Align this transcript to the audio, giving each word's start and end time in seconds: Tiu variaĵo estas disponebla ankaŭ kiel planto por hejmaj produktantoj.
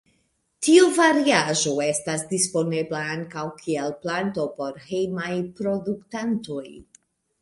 Tiu 0.67 0.87
variaĵo 0.95 1.73
estas 1.87 2.23
disponebla 2.31 3.01
ankaŭ 3.17 3.45
kiel 3.61 3.95
planto 4.07 4.47
por 4.57 4.83
hejmaj 4.89 5.33
produktantoj. 5.61 6.65